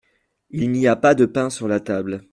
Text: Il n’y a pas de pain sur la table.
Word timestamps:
Il 0.49 0.71
n’y 0.71 0.87
a 0.87 0.95
pas 0.95 1.13
de 1.13 1.27
pain 1.27 1.51
sur 1.51 1.67
la 1.67 1.79
table. 1.79 2.25